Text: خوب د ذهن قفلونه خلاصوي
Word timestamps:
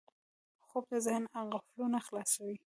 خوب 0.67 0.83
د 0.91 0.93
ذهن 1.05 1.23
قفلونه 1.53 1.97
خلاصوي 2.05 2.57